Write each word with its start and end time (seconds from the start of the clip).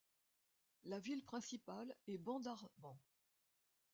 La 0.85 0.97
ville 0.97 1.23
principale 1.23 1.93
est 2.07 2.17
Bandarban. 2.17 2.97